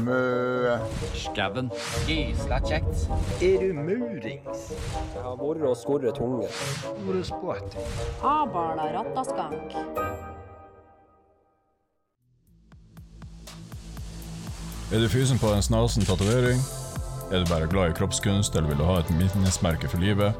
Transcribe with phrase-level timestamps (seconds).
[0.00, 0.78] Mø.
[1.14, 1.70] Skauen.
[2.08, 3.04] Gysla kjekt.
[3.42, 4.70] Er du murings?
[5.14, 6.48] Jeg har vært og skorret tunge.
[7.06, 7.76] Vært sport?
[8.24, 9.76] Abala rattaskank.
[14.92, 16.60] Er du fysen på en snasen tatovering?
[17.32, 20.36] Er du bare glad i kroppskunst, eller vil du ha et minnesmerke for livet?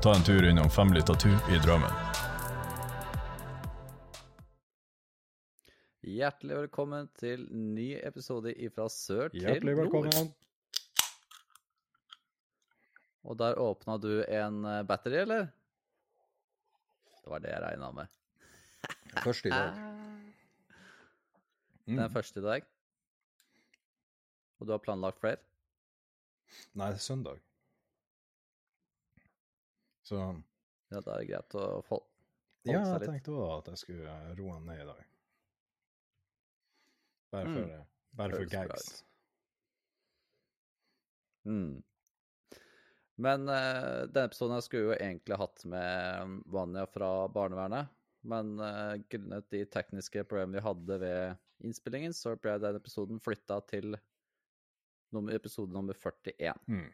[0.00, 2.09] Ta en tur innom Family Tattoo i Drammen.
[6.20, 10.12] Hjertelig velkommen til ny episode ifra sør til Hjertelig velkommen.
[10.12, 10.32] nord.
[13.30, 15.46] Og der åpna du en eh, battery, eller?
[17.22, 18.12] Det var det jeg regna med.
[19.24, 19.80] Først i dag.
[21.88, 22.68] Den er første i dag.
[24.60, 25.40] Og du har planlagt flere?
[26.74, 27.40] Nei, det er søndag.
[30.04, 33.72] Så Ja, da er det greit å få holde ja, seg jeg tenkte òg at
[33.72, 35.09] jeg skulle eh, roe den ned i dag.
[37.30, 37.86] Bare for, mm.
[38.18, 39.04] bare for gags.
[41.46, 41.82] Mm.
[43.20, 47.92] Men uh, denne episoden jeg skulle jo egentlig hatt med Vanja fra barnevernet.
[48.20, 53.60] Men uh, grunnet de tekniske problemene vi hadde ved innspillingen, så ble den episoden flytta
[53.68, 53.94] til
[55.12, 56.56] nummer, episode nummer 41.
[56.66, 56.90] Mm.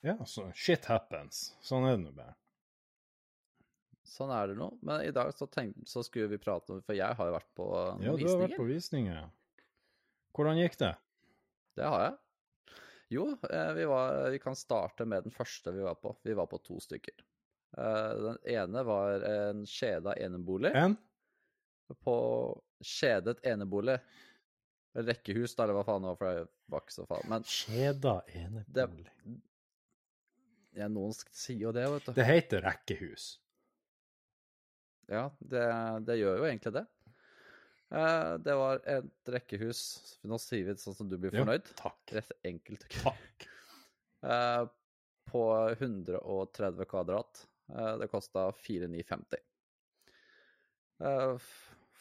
[0.00, 1.50] Ja, så shit happens.
[1.64, 2.36] Sånn er det nå bare.
[4.08, 4.70] Sånn er det nå.
[4.88, 7.50] Men i dag så, tenk, så skulle vi prate om For jeg har jo vært
[7.58, 8.06] på noen visninger.
[8.06, 8.46] Ja, du har visninger.
[8.46, 9.26] vært på visninger.
[10.38, 10.92] Hvordan gikk det?
[11.78, 12.16] Det har jeg.
[13.16, 16.12] Jo, eh, vi, var, vi kan starte med den første vi var på.
[16.28, 17.14] Vi var på to stykker.
[17.78, 20.72] Eh, Den ene var en skjeda enebolig.
[20.76, 20.96] En?
[22.04, 22.16] På
[22.84, 23.98] skjedet enebolig.
[24.98, 27.28] Rekkehus, da, eller hva faen det var, for det var ikke så faen.
[27.30, 29.36] Men Skjeda det, enebolig.
[30.78, 32.12] ja, noen sier jo det, vet du.
[32.16, 33.28] Det heter rekkehus.
[35.08, 35.64] Ja, det,
[36.06, 36.84] det gjør jo egentlig det.
[37.88, 39.78] Uh, Det var et rekkehus
[40.28, 41.70] Nå sier vi det sånn som du blir Ja, fornøyd.
[41.78, 42.02] takk.
[42.18, 42.84] Rett enkelt.
[43.00, 43.46] Takk.
[44.20, 44.66] Uh,
[45.28, 45.44] på
[45.78, 47.46] 130 kvadrat.
[47.72, 49.40] Uh, det kosta 4950.
[50.98, 51.36] Eh,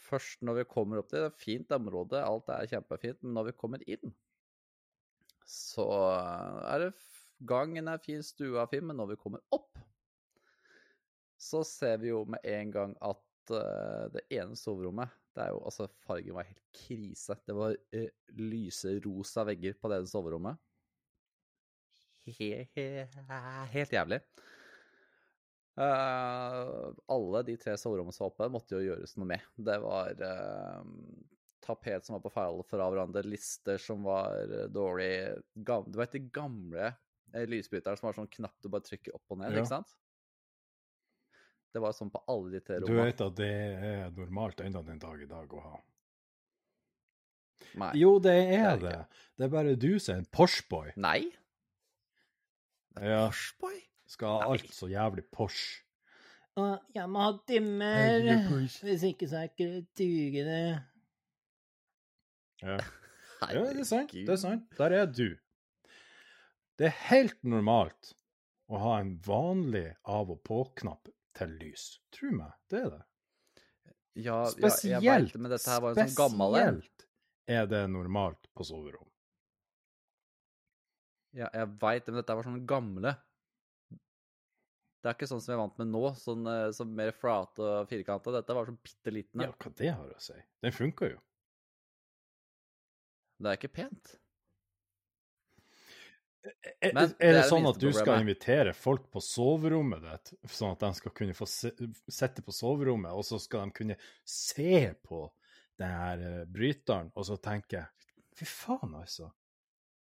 [0.08, 3.52] først når vi kommer opp til det, er fint område, alt er kjempefint, men når
[3.52, 4.14] vi kommer inn,
[5.48, 5.86] så
[6.66, 6.94] er det
[7.46, 9.78] Gangen er fin, stua er fin, men når vi kommer opp,
[11.38, 15.60] så ser vi jo med en gang at uh, det ene soverommet det er jo,
[15.70, 17.36] altså Fargen var helt krise.
[17.46, 18.08] Det var uh,
[18.42, 20.58] lyserosa vegger på det soverommet.
[22.28, 22.88] He, he,
[23.72, 24.20] helt jævlig.
[25.78, 29.46] Uh, alle de tre soverommene som var oppe, måtte jo gjøres noe med.
[29.62, 30.88] Det var eh,
[31.68, 35.12] tapet som var på feil fra hverandre, lister som var eh, dårlig
[35.54, 39.42] Du vet de gamle eh, lysbryterne som har sånn knapp du bare trykker opp og
[39.44, 39.62] ned, Ja.
[39.62, 39.94] ikke sant?
[41.78, 43.48] Det var sånn på alle de tre Du vet at det
[43.86, 45.76] er normalt enda den dag i dag å ha.
[47.78, 47.92] Nei.
[48.02, 48.94] Jo, det det er er det.
[49.38, 50.96] Det er bare du som er en Porsche-boy.
[50.98, 51.20] Nei?
[52.98, 53.76] Ja, Porsche-boy?
[54.10, 55.84] skal ha alt så jævlig Porsche.
[56.96, 58.26] jeg må ha dimmer.
[58.82, 60.62] Hvis ikke så er ikke det dugende.
[62.64, 62.80] Ja.
[63.54, 64.16] ja, det er sant.
[64.18, 64.66] Det er sant.
[64.80, 65.28] Der er du.
[66.82, 68.16] Det er helt normalt
[68.66, 71.86] å ha en vanlig av- og på-knapp til lys.
[72.16, 73.04] Tro meg, det er det.
[73.88, 76.82] Ja, ja, jeg Spesielt, vet men dette her var en sånn gammel en.
[77.54, 79.06] er det normalt på soverom.
[81.38, 83.14] Ja, jeg veit det, men dette var sånne gamle.
[84.98, 87.92] Det er ikke sånn som jeg er vant med nå, sånn, sånn mer flate og
[87.92, 88.34] firkanta.
[88.34, 89.44] Dette var sånn bitte liten.
[89.46, 90.38] Ja, hva det har å si?
[90.66, 91.20] Den funker jo.
[93.38, 94.16] Det er ikke pent.
[96.80, 100.84] Er, er det er sånn at du skal invitere folk på soverommet ditt, sånn at
[100.86, 101.72] de skal kunne få se,
[102.08, 103.98] sitte på soverommet, og så skal de kunne
[104.28, 105.26] se på
[105.82, 107.86] den her eh, bryteren, og så tenke
[108.38, 109.32] Fy faen, altså.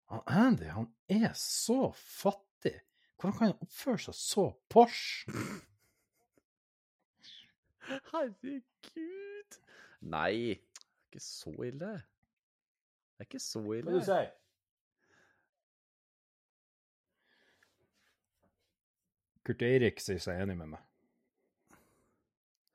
[0.09, 2.78] Han Andy, han er så fattig.
[3.21, 5.34] Hvordan kan han oppføre seg så Porsche?
[7.84, 9.59] Herregud.
[10.01, 11.93] Nei, det er ikke så ille.
[12.01, 13.92] Det er ikke så ille.
[13.92, 14.33] Hva sier
[19.44, 20.82] Kurt Eirik sier seg enig med meg.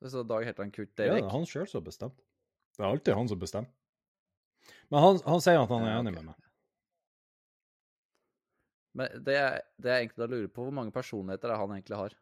[0.06, 1.12] Så Dag heter han Kurt Eirik?
[1.12, 2.22] Ja, det er han sjøl som bestemt.
[2.78, 3.74] Det er alltid han som bestemmer.
[4.90, 6.24] Men han, han sier at han er enig okay.
[6.24, 6.46] med meg.
[9.00, 9.38] Men det
[9.78, 12.16] det jeg egentlig å lure på hvor mange personligheter er han egentlig har.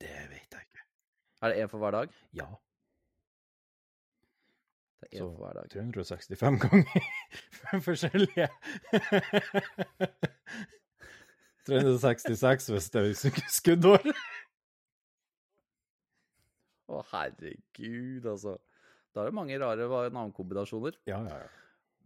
[0.00, 0.84] Det vet jeg ikke.
[1.40, 2.14] Er det én for hver dag?
[2.36, 2.48] Ja.
[5.00, 5.70] Det er én for hver dag.
[5.72, 8.48] 365 ganger forskjellige.
[11.70, 14.10] 366 hvis det er sk- skuddår.
[16.90, 18.56] Å, herregud, altså.
[19.14, 20.96] Da er det mange rare navnkombinasjoner.
[21.10, 21.48] Ja, ja, ja.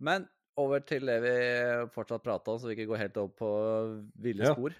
[0.04, 0.26] Men
[0.60, 1.34] over til det vi
[1.94, 3.50] fortsatt prater om, så vi ikke går helt opp på
[4.24, 4.52] ville Ja.
[4.54, 4.76] spor.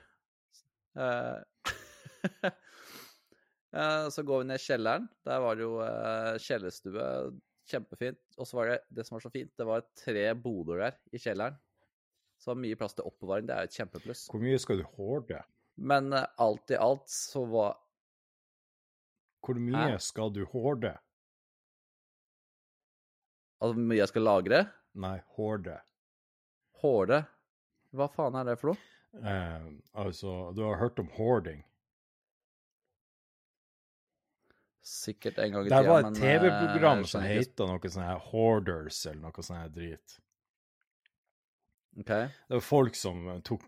[0.94, 1.38] Eh,
[3.74, 5.08] eh, så går vi ned i kjelleren.
[5.26, 7.08] Der var det jo uh, kjellerstue.
[7.64, 8.20] Kjempefint.
[8.36, 11.20] Og så var det det som var så fint, det var tre boder der i
[11.22, 11.56] kjelleren.
[12.44, 13.46] Så det var mye plass til oppbevaring.
[13.48, 14.22] Det er jo et kjempepluss.
[14.28, 15.38] Hvor mye skal du horde?
[15.80, 17.78] Men uh, alt i alt så var
[19.40, 19.98] Hvor mye Hæ?
[20.04, 20.90] skal du horde?
[23.62, 24.58] Altså, hvor mye jeg skal lagre?
[24.92, 25.78] Nei, horde.
[26.82, 27.22] Horde?
[27.96, 28.90] Hva faen er det for noe?
[29.24, 29.70] Uh,
[30.04, 31.64] altså, du har hørt om hoarding?
[34.84, 38.20] Sikkert en gang i Det var et TV-program eh, som skjønner heter noe sånn her
[38.28, 40.18] Hoarders, eller noe sånn her drit.
[42.00, 42.10] OK.
[42.10, 43.62] Det var folk som tok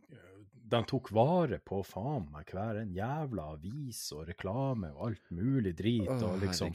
[0.66, 5.76] De tok vare på faen meg hver en jævla avis og reklame og alt mulig
[5.78, 6.72] drit, Oh, og liksom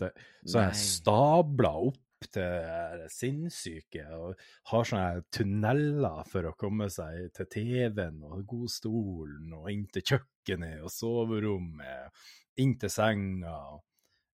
[0.00, 0.10] det,
[0.44, 7.48] Så jeg stabla opp til sinnssyke og har sånne tunneler for å komme seg til
[7.52, 12.24] TV-en og godstolen og inn til kjøkkenet og soverommet,
[12.60, 13.56] inn til senga.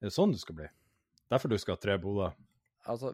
[0.01, 0.69] Det Er sånn du skal bli?
[1.31, 2.35] Derfor du skal ha tre boder?
[2.91, 3.13] Altså,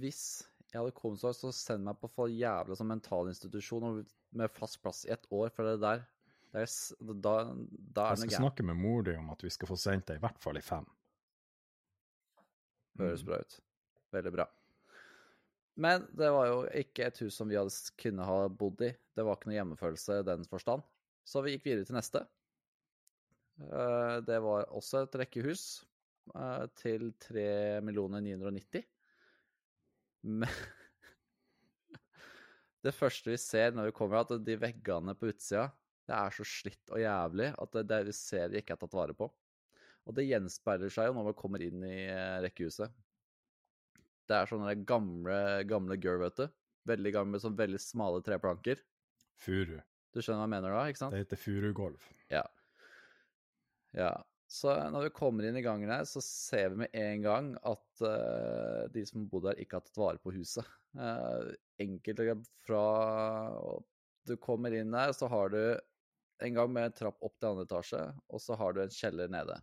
[0.00, 4.00] hvis jeg hadde kommet så så send meg på for jævla som mentalinstitusjon
[4.38, 6.06] med fast plass i ett år, for det der
[6.50, 6.70] det er,
[7.22, 7.34] da,
[7.94, 10.18] da er Jeg skal snakke med mor di om at vi skal få sendt deg
[10.18, 10.86] i hvert fall i fem.
[12.98, 13.60] Høres bra ut.
[14.10, 14.46] Veldig bra.
[15.80, 18.90] Men det var jo ikke et hus som vi hadde kunne ha bodd i.
[19.14, 20.82] Det var ikke noe hjemmefølelse i den forstand.
[21.22, 22.24] Så vi gikk videre til neste.
[23.62, 25.84] Eh, Det var også et rekkehus
[26.34, 27.46] eh, til 3
[27.86, 28.82] 990
[30.26, 30.50] Men
[32.84, 35.68] det første vi ser når vi kommer, er at de veggene på utsida
[36.10, 38.96] det er så slitt og jævlig at det, det vi ser vi ikke er tatt
[38.96, 39.28] vare på.
[40.08, 42.90] Og det gjenspeiler seg jo når man kommer inn i eh, rekkehuset.
[44.26, 45.36] Det er sånne gamle,
[45.70, 46.56] gamle gulv, vet du.
[46.90, 48.82] Veldig gamle, sånn veldig smale treplanker.
[49.38, 49.76] Furu.
[50.10, 51.14] Du skjønner hva jeg mener da, ikke sant?
[51.14, 52.08] Det heter furugolv.
[52.32, 52.42] Ja.
[53.94, 54.10] Ja.
[54.50, 58.02] Så når vi kommer inn i gangen her, så ser vi med en gang at
[58.02, 60.66] uh, de som bodde her, ikke har tatt vare på huset.
[60.98, 62.34] Uh, enkelte
[62.66, 62.82] fra
[64.26, 65.60] Du kommer inn der, så har du
[66.42, 69.30] en gang med en trapp opp til andre etasje, og så har du en kjeller
[69.30, 69.60] nede.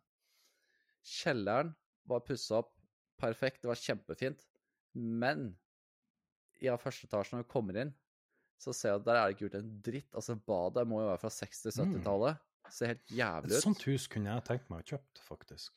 [1.17, 1.75] Kjelleren
[2.07, 2.71] var pussa opp
[3.19, 4.43] perfekt, det var kjempefint,
[4.95, 5.49] men
[6.61, 7.91] i ja, første etasje når vi kommer inn,
[8.61, 10.09] så ser jeg at der er det ikke gjort en dritt.
[10.15, 12.45] Altså, badet må jo være fra 60-70-tallet.
[12.73, 13.57] Ser helt jævlig ut.
[13.57, 15.75] Et sånt hus kunne jeg tenkt meg å kjøpt, faktisk.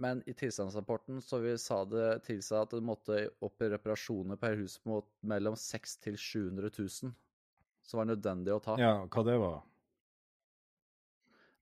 [0.00, 4.56] Men i tilstandsrapporten så vi sa det tilsa at det måtte opp i reparasjoner per
[4.56, 7.12] hus mot mellom 600 til 700 000.
[7.84, 8.78] Som var nødvendig å ta.
[8.80, 9.58] Ja, hva det var?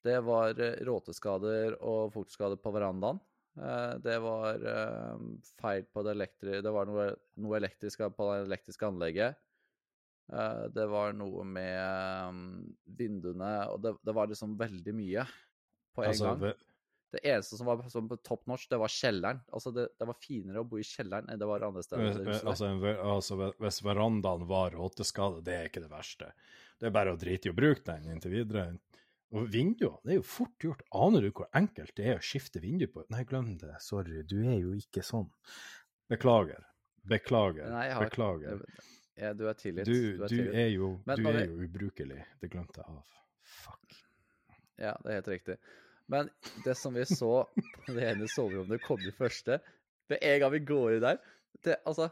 [0.06, 3.19] Det var eh, råteskader og fuktskader på verandaen.
[3.58, 5.26] Eh, Det var eh,
[5.58, 7.08] feil på det elektriske Det var noe,
[7.42, 9.38] noe elektrisk på det elektriske anlegget.
[10.32, 12.32] Eh, Det var noe med eh,
[12.98, 15.25] vinduene Og det, det var liksom veldig mye
[15.96, 16.64] på en Altså, gang.
[17.10, 19.38] Det eneste som var som på top notch, det var kjelleren.
[19.56, 22.19] Altså, det, det var finere å bo i kjelleren enn det var andre steder.
[22.44, 22.69] altså,
[23.00, 26.28] altså, hvis verandaen var råteskade, det er ikke det verste.
[26.78, 28.66] Det er bare å drite i å bruke den inntil videre.
[29.32, 30.84] Og vinduene, det er jo fort gjort.
[30.92, 33.06] Aner du hvor enkelt det er å skifte vindu på?
[33.08, 33.75] Nei, glem det.
[33.80, 35.30] Sorry, du er jo ikke sånn.
[36.12, 36.60] Beklager.
[37.08, 37.73] Beklager.
[37.73, 38.62] Nei, har- Beklager.
[39.18, 39.88] Ja, du er tilgitt.
[39.88, 40.54] Du, er du tilgitt.
[40.54, 42.20] er jo, Men du er vi- jo ubrukelig.
[42.40, 43.04] Det glemte jeg av.
[43.42, 43.96] Fuck.
[44.78, 45.56] Ja, det er helt riktig.
[46.08, 46.30] Men
[46.64, 47.32] det som vi så
[47.84, 49.58] på det ene soverommet kom i første
[50.08, 51.18] Med en gang vi går i der
[51.64, 52.06] det, altså,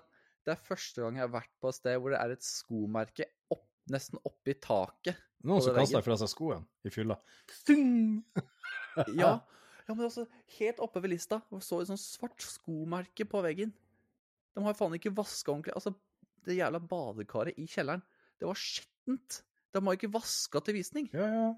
[0.44, 3.24] det er første gang jeg har vært på et sted hvor det er et skomerke
[3.54, 5.16] opp, nesten oppi taket.
[5.46, 6.02] Noen som veggen.
[6.02, 7.16] fra seg skoen i fylla.
[9.14, 9.30] Ja,
[9.86, 10.26] ja men altså,
[10.58, 13.72] helt oppe ved lista så et sånt svart skomerke på veggen.
[14.56, 15.74] De har faen ikke vaska ordentlig.
[15.76, 15.92] Altså,
[16.46, 18.02] det jævla badekaret i kjelleren,
[18.40, 19.40] det var skittent.
[19.74, 21.08] De har ikke vaska til visning.
[21.14, 21.48] Ja, ja.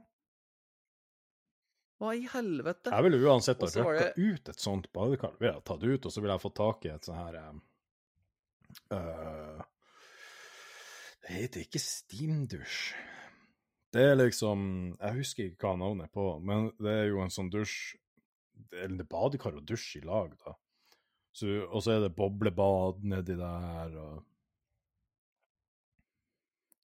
[1.99, 2.92] Hva i helvete?
[2.95, 4.12] Jeg ville uansett ha røkka det...
[4.23, 5.35] ut et sånt badekar.
[5.40, 7.38] Ville jeg tatt det ut, og så ville jeg fått tak i et sånt her
[8.95, 9.62] eh,
[11.25, 12.78] Det heter ikke steamdusj.
[13.95, 14.61] Det er liksom
[14.92, 17.97] Jeg husker ikke hva navnet er på, men det er jo en sånn dusj
[18.76, 20.54] Eller det er badekar og dusj i lag, da.
[21.35, 24.25] Så, og så er det boblebad nedi der, og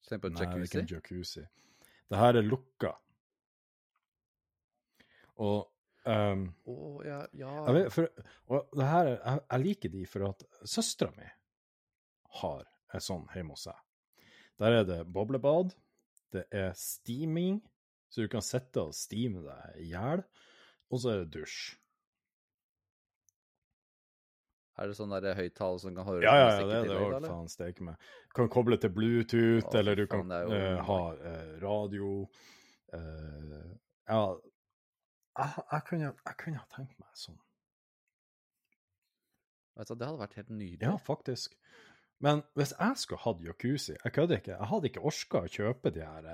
[0.08, 1.44] Tenk på en Nei, det er ikke en jacuzzi.
[2.10, 2.92] Det her er lukka.
[5.44, 5.62] Og
[6.06, 7.54] um, oh, ja, ja.
[7.66, 11.30] Jeg, vet, for, og det her, jeg, jeg liker de for at søstera mi
[12.40, 13.80] har et sånn hjemme hos seg.
[14.62, 15.72] Der er det boblebad,
[16.34, 17.62] det er steaming,
[18.10, 20.22] så du kan sitte og steame deg i hjel,
[20.90, 21.74] og så er det dusj.
[24.74, 27.30] Er det sånn der høyttaler som kan høre Ja, ja, ja, det, det er det
[27.30, 28.08] faen steike meg.
[28.26, 32.10] Du kan koble til Bluetooth, Åh, eller du faen, kan jo uh, ha uh, radio
[32.96, 33.62] uh,
[34.10, 34.18] Ja,
[35.38, 37.38] jeg, jeg, kunne, jeg kunne ha tenkt meg sånn.
[39.78, 40.82] Vet du, det hadde vært helt nydelig.
[40.86, 41.54] Ja, faktisk.
[42.22, 44.54] Men hvis jeg skulle hatt jacuzzi Jeg kødder ikke.
[44.54, 46.28] Jeg hadde ikke orka å kjøpe de her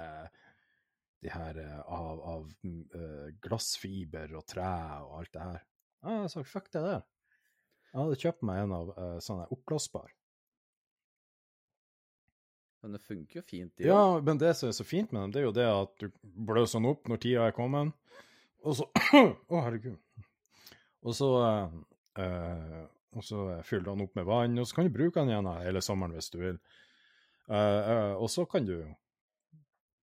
[1.21, 4.69] de her av, av mm, glassfiber og tre
[5.05, 5.65] og alt det her.
[6.01, 7.03] Jeg hadde sagt fuck det der.
[7.91, 10.13] Jeg hadde kjøpt meg en av uh, sånne oppblåsbar.
[12.81, 15.35] Men det funker jo fint, de Ja, men det som er så fint med dem,
[15.35, 17.93] det er jo det at du bløser den opp når tida er kommet,
[18.65, 18.87] og så
[19.21, 19.99] Å, herregud.
[21.05, 22.81] Og så uh,
[23.11, 25.49] og så fyller du den opp med vann, og så kan du bruke den igjen
[25.65, 26.59] hele sommeren hvis du vil.
[27.51, 28.77] Uh, uh, og så kan du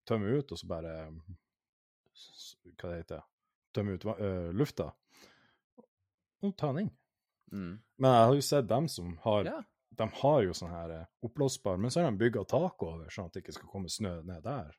[0.07, 0.93] tømme ut, og så bare
[2.77, 3.23] Hva det heter
[3.75, 4.87] Tømme ut eh, lufta,
[6.41, 6.93] og ta den inn.
[7.51, 7.77] Mm.
[7.97, 9.63] Men jeg har jo sett dem som har Ja.
[9.97, 13.25] De har jo sånn her eh, oppblåsbar, men så har de bygga tak over, sånn
[13.25, 14.75] at det ikke skal komme snø ned der.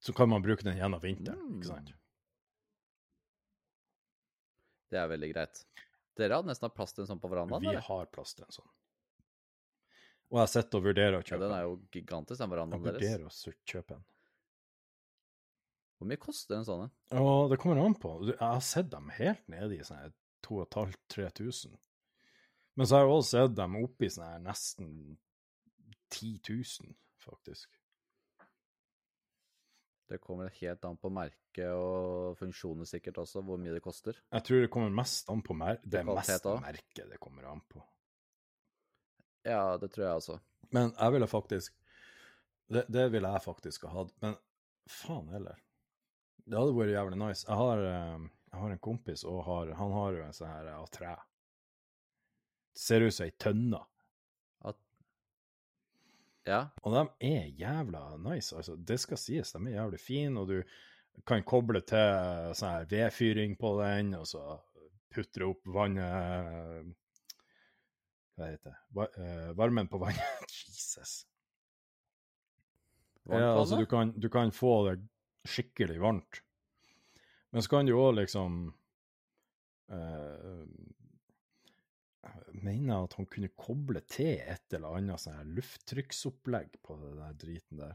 [0.00, 1.90] Så kan man bruke den gjennom vinteren, ikke sant?
[1.92, 2.00] Mm.
[4.94, 5.60] Det er veldig greit.
[6.16, 7.84] Dere hadde nesten hatt plass til en sånn på verandaen, Vi eller?
[7.88, 8.70] har plass til en sånn.
[10.32, 13.02] Og jeg sitter og vurderer å kjøpe den er jo gigantisk, den Jeg verandaen deres.
[13.02, 14.04] vurderer å kjøpe en.
[15.98, 16.92] Hvor mye koster en sånn en?
[17.20, 18.16] Og det kommer an på.
[18.32, 20.12] Jeg har sett dem helt nede i sånn her
[20.46, 21.76] 2500-3000.
[22.74, 24.90] Men så har jeg også sett dem oppe i sånn nesten
[26.14, 27.70] 10 000, faktisk.
[30.10, 34.18] Det kommer helt an på merket og funksjoner sikkert også, hvor mye det koster.
[34.34, 37.62] Jeg tror det kommer mest an på mer Det er mest merket det kommer an
[37.72, 37.80] på.
[39.44, 40.38] Ja, det tror jeg også.
[40.72, 41.74] Men jeg ville faktisk
[42.72, 44.12] Det, det ville jeg faktisk ha hatt.
[44.24, 44.36] Men
[44.88, 45.58] faen heller.
[46.44, 47.46] Det hadde vært jævlig nice.
[47.48, 50.70] Jeg har, eh, jeg har en kompis, og har, han har jo en sånn her
[50.74, 51.14] av tre.
[52.76, 53.80] Ser ut som ei tønne.
[54.68, 54.80] At...
[56.44, 58.76] Ja, Og de er jævla nice, altså.
[58.76, 63.56] Det skal sies, de er jævlig fine, og du kan koble til sånn her vedfyring
[63.56, 64.44] på den, og så
[65.14, 66.90] putre opp vannet
[68.34, 68.78] Hva heter det?
[68.98, 70.50] Va eh, varmen på vannet.
[70.66, 71.22] Jesus.
[73.30, 74.98] Ja, altså, du kan, du kan få det
[75.48, 76.40] skikkelig varmt.
[77.54, 78.54] Men så kan du òg liksom
[79.94, 80.64] eh,
[82.24, 87.12] Jeg mener at han kunne koble til et eller annet sånn her lufttrykksopplegg på det
[87.20, 87.94] der driten der.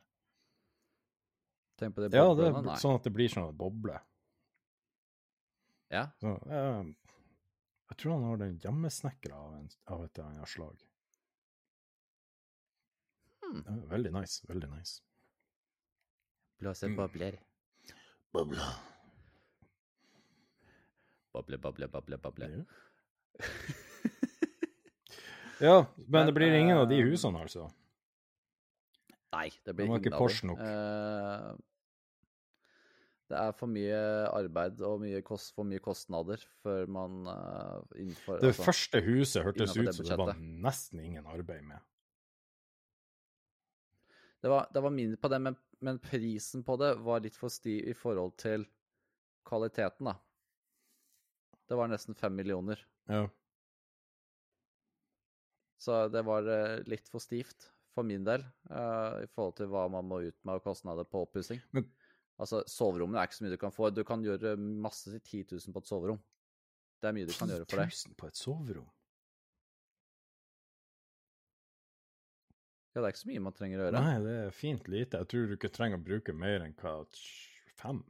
[1.80, 2.78] Tenk på det Ja, det er Nei.
[2.80, 3.98] sånn at det blir sånn boble.
[5.90, 6.84] Ja, Så, eh,
[7.90, 10.84] jeg tror han har den hjemmesnekra av, en, av et eller annet slag.
[13.42, 13.64] Hmm.
[13.90, 14.44] Veldig nice.
[14.48, 15.00] Veldig nice.
[16.60, 16.96] Blåse Mm.
[16.98, 17.40] bobler.
[18.34, 18.68] Bobla.
[21.34, 22.66] Boble, boble, boble, boble.
[25.60, 27.66] Ja, men, Men, det blir ingen av de eh, husene, altså.
[29.36, 30.54] Nei, det blir Den var ingen ikke av Porsche dem.
[30.54, 30.60] nok.
[30.64, 31.58] Eh,
[33.30, 34.00] det er for mye
[34.34, 39.44] arbeid og mye kost, for mye kostnader før man uh, innenfor Det altså, første huset
[39.46, 41.78] hørtes ut som det var nesten ingen arbeid med.
[44.42, 47.52] det, var, det var mindre på det, men, men prisen på det var litt for
[47.54, 48.66] stiv i forhold til
[49.48, 50.16] kvaliteten, da.
[51.70, 52.82] Det var nesten fem millioner.
[53.10, 53.28] Ja.
[55.80, 59.86] Så det var eh, litt for stivt for min del uh, i forhold til hva
[59.92, 61.62] man må ut med av kostnader på oppussing.
[61.72, 61.90] Men-
[62.40, 63.90] Altså, soverommene er ikke så mye du kan få.
[63.92, 66.20] Du kan gjøre masse til 10 000 på et soverom.
[67.04, 67.90] Det er mye du kan gjøre for det.
[67.92, 68.86] 10 000 på et soverom.
[72.94, 74.02] Ja, det er ikke så mye man trenger å gjøre.
[74.02, 75.20] Nei, det er fint lite.
[75.22, 76.96] Jeg tror du ikke trenger å bruke mer enn hva
[77.78, 78.02] fem.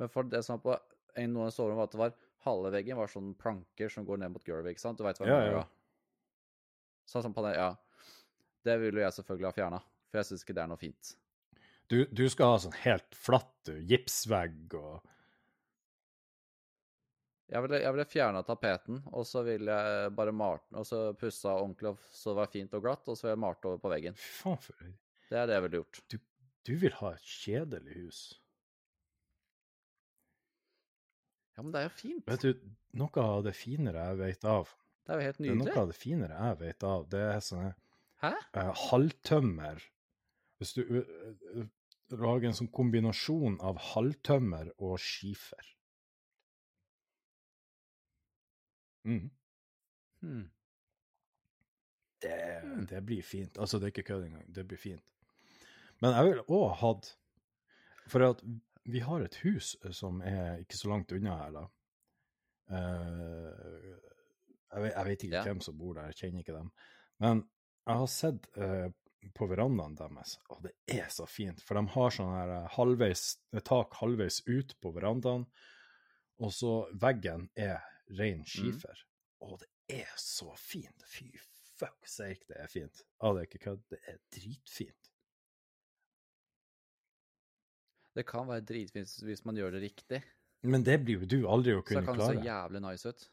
[0.00, 0.76] Men for det som var på
[1.20, 2.14] en, noen soverom, var at det var
[2.46, 5.00] halve veggen var sånn planker som går ned mot gulvet, ikke sant?
[5.00, 5.56] Du veit hva ja, det er?
[5.58, 5.64] ja.
[7.10, 7.72] Sånn som det, ja.
[8.64, 11.12] Det ville jeg selvfølgelig ha fjerna, for jeg syns ikke det er noe fint.
[11.90, 15.00] Du, du skal ha sånn helt flatt gipsvegg og
[17.50, 21.56] Jeg ville, jeg ville fjerna tapeten, og så ville jeg bare malt og så pussa
[21.58, 24.14] ordentlig så det var fint og glatt, og så ville jeg malt over på veggen.
[24.22, 24.94] Faen for ei-
[25.30, 26.20] Det er det jeg ville gjort.
[26.68, 28.20] Du vil ha et kjedelig hus.
[31.56, 32.22] Ja, men det er jo fint.
[32.30, 32.70] Vet du,
[33.02, 34.70] noe av det finere jeg vet av
[35.04, 37.42] Det er jo helt Det er noe av det finere jeg vet av, det er
[37.44, 37.72] sånne
[38.22, 38.30] Hæ?
[38.56, 39.82] Uh, halvtømmer
[40.60, 41.66] Hvis du uh,
[42.14, 45.68] lager en sånn kombinasjon av halvtømmer og skifer.
[49.06, 49.30] Mm.
[50.20, 50.50] Hmm.
[52.20, 52.86] Det, Mm.
[52.86, 53.58] det blir fint.
[53.58, 54.44] Altså, det er ikke kødd engang.
[54.54, 55.02] Det blir fint.
[56.00, 57.16] Men jeg ville òg hatt
[58.10, 58.40] For at
[58.90, 61.60] vi har et hus som er ikke så langt unna her, da.
[62.70, 63.98] Uh,
[64.72, 65.42] jeg, vet, jeg vet ikke Ja.
[65.46, 66.72] hvem som bor der, jeg kjenner ikke dem.
[67.22, 67.44] Men
[67.86, 68.88] jeg har sett uh,
[69.36, 71.62] på verandaen deres, og det er så fint.
[71.62, 73.24] For de har sånn her eh, halvveis,
[73.68, 75.44] tak halvveis ut på verandaen,
[76.40, 77.82] og så veggen er
[78.18, 79.04] ren skifer.
[79.46, 79.70] Og det
[80.02, 81.04] er så fint.
[81.08, 81.30] Fy
[81.80, 83.02] fuck sake, det er fint.
[83.24, 83.82] Å, det er ikke kødd.
[83.92, 85.10] Det er dritfint.
[88.18, 90.22] Det kan være dritfint hvis man gjør det riktig.
[90.66, 92.16] Men det blir jo du aldri å kunne klare.
[92.18, 93.28] Så kan det se jævlig nice ut.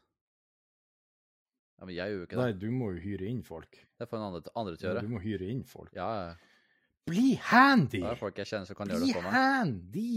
[1.78, 2.44] Ja, men jeg gjør jo ikke det.
[2.44, 3.76] Nei, du må jo hyre inn folk.
[4.00, 5.02] Det får en andre, andre til å Ja, gjøre.
[5.06, 5.92] du må hyre inn folk.
[5.94, 6.32] Ja, ja.
[7.08, 8.00] Bli handy!
[8.02, 9.32] Det er folk jeg kjenner som kan gjøre det for meg.
[9.36, 10.14] handy!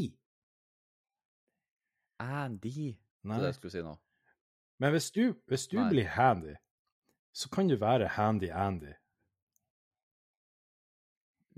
[2.22, 2.88] Andy.
[3.22, 3.94] Det er det jeg skulle si nå.
[4.82, 6.56] Men hvis du, hvis du blir handy,
[7.32, 8.96] så kan du være handy-Andy.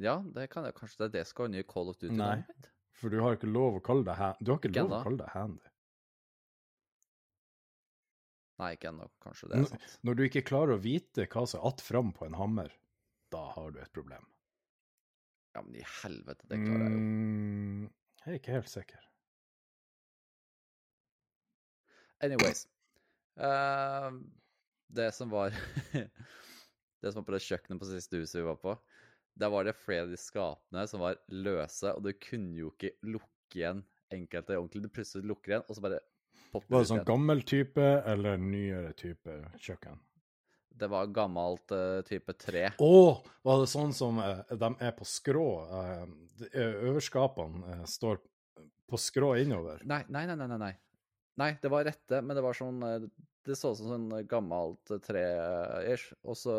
[0.03, 0.75] Ja, det kan jeg.
[0.75, 2.17] Kanskje det er det skal nye Call of Duty?
[2.17, 2.41] Nei.
[2.41, 2.67] mitt?
[2.99, 4.43] For du har ikke lov å kalle deg handy.
[4.43, 5.71] Du har ikke Gen lov å kalle deg handy.
[8.59, 9.07] Nei, ikke ennå.
[9.23, 9.87] Kanskje det er sant.
[9.87, 10.03] sant.
[10.09, 12.75] Når du ikke klarer å vite hva som er att fram på en hammer,
[13.33, 14.27] da har du et problem.
[15.55, 16.99] Ja, men i helvete, det klarer jeg jo.
[16.99, 17.89] Mm,
[18.19, 19.09] jeg er ikke helt sikker.
[22.23, 22.67] Anyways.
[23.39, 24.09] Eh,
[24.93, 25.55] det som var
[27.03, 28.77] Det som var på det kjøkkenet på siste huset vi var på,
[29.35, 32.93] der var det flere av de skapene som var løse, og du kunne jo ikke
[33.03, 33.81] lukke igjen
[34.13, 34.85] enkelte ordentlig.
[34.85, 35.99] Du plutselig lukker igjen, og så bare
[36.53, 39.99] popper Var det det sånn gammel type eller nyere type kjøkken?
[40.73, 42.69] Det var gammelt uh, type tre.
[42.81, 42.93] Å,
[43.45, 45.49] var det sånn som uh, de er på skrå?
[45.69, 48.17] Uh, eh, Øverskapene eh, står
[48.89, 49.83] på skrå innover.
[49.89, 50.73] Nei, nei, nei, nei, nei,
[51.41, 51.53] nei.
[51.61, 53.07] Det var rette, men det var sånn eh,
[53.43, 56.11] Det så ut som sånn gammelt eh, tre-ish.
[56.23, 56.55] Og så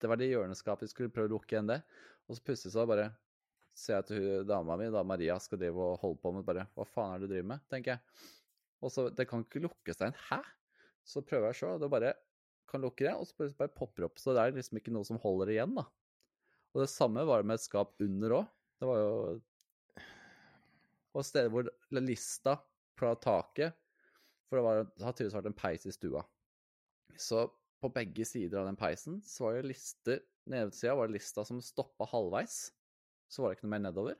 [0.00, 1.80] Det var det hjørneskapet vi skulle prøve å lukke igjen det.
[2.28, 3.10] Og så plutselig så bare
[3.76, 6.86] ser jeg til dama mi, da Maria, skal drive og holde på med bare Hva
[6.88, 7.66] faen er det du driver med?
[7.72, 8.26] tenker jeg.
[8.80, 10.16] Og så Det kan ikke lukkes inn.
[10.30, 10.40] Hæ?
[11.06, 12.14] Så prøver jeg sjøl, og det bare
[12.70, 14.20] kan lukke det, og så bare, bare popper opp.
[14.20, 15.88] Så det er liksom ikke noe som holder igjen, da.
[16.70, 18.50] Og det samme var det med et skap under òg.
[18.80, 19.14] Det var jo
[21.10, 21.66] Og steder hvor
[21.98, 22.54] lista
[22.96, 23.74] fra taket
[24.50, 26.24] For det, var, det har tydeligvis vært en peis i stua.
[27.14, 27.46] Så
[27.80, 31.60] på begge sider av den peisen så var det lister Nedsida var det lista som
[31.62, 32.72] stoppa halvveis.
[33.30, 34.16] Så var det ikke noe mer nedover.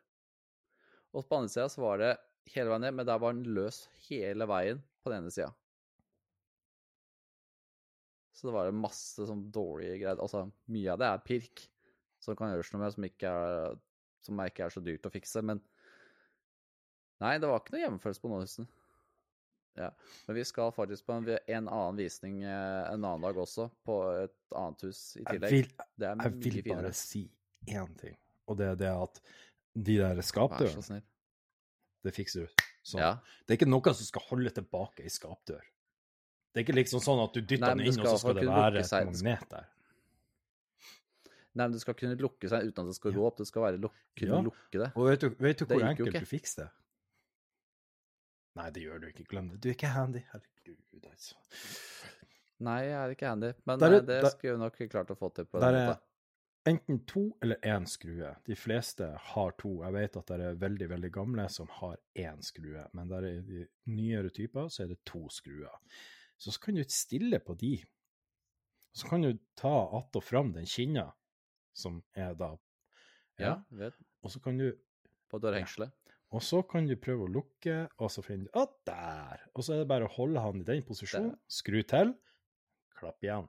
[1.10, 2.10] Og på andre sida så var det
[2.54, 5.50] hele veien ned, men der var den løs hele veien på den ene sida.
[8.36, 10.20] Så det var masse sånn dårlige greier.
[10.22, 11.64] Altså, mye av det er pirk
[12.22, 13.80] som kan gjøres noe med, som ikke er,
[14.24, 15.42] som ikke er så dyrt å fikse.
[15.44, 15.60] Men
[17.24, 18.70] nei, det var ikke noe hjemmefølelse på Nåhusen.
[19.78, 19.90] Ja.
[20.26, 23.98] Men vi skal faktisk på en, en annen visning eh, en annen dag også, på
[24.24, 25.50] et annet hus i Jeg tillegg.
[25.54, 26.82] vil, det er jeg vil finere.
[26.82, 27.22] bare si
[27.70, 28.16] én ting,
[28.50, 29.20] og det er det at
[29.78, 31.02] de der skapdørene,
[32.04, 33.00] det fikser du sånn.
[33.04, 33.12] Ja.
[33.46, 35.62] Det er ikke noe som skal holde tilbake ei skapdør.
[36.50, 38.80] Det er ikke liksom sånn at du dytter den inn, og så skal det være
[38.82, 39.68] et magnet der.
[41.54, 43.36] Nei, men det skal kunne lukke seg uten at det skal gå opp.
[43.40, 44.42] Det skal være luk kunne Ja.
[44.46, 44.90] lukke det.
[44.96, 46.70] Og vet du, vet du hvor enkelt du fikser det?
[48.58, 49.24] Nei, det gjør du ikke.
[49.30, 49.60] Glem det.
[49.62, 50.22] Du er ikke handy.
[50.32, 51.34] Herregud, altså.
[52.60, 55.10] Nei, jeg er ikke handy, men Der er- eh, det der- skulle vi nok klart
[55.10, 55.96] å få til på Der den er
[56.66, 58.36] enten to eller én skrue.
[58.44, 59.82] De fleste har to.
[59.82, 63.40] Jeg vet at det er veldig, veldig gamle som har én skrue, men der er
[63.40, 65.78] de nyere typer, så er det to skruer.
[66.36, 67.82] Så, så kan du stille på de.
[68.92, 71.12] Så kan du ta att og fram den kinna,
[71.72, 72.56] som er da
[73.38, 74.76] Ja, vet, Og så kan du
[75.30, 75.90] på dørhengselet.
[76.30, 79.40] Og så kan du prøve å lukke, og så finner du Å, der!
[79.54, 82.12] Og så er det bare å holde han i den posisjonen, skru til,
[83.00, 83.48] klapp igjen.